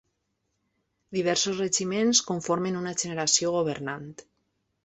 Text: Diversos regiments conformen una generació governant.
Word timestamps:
Diversos 1.17 1.59
regiments 1.63 2.23
conformen 2.31 2.81
una 2.83 2.97
generació 3.05 3.53
governant. 3.61 4.13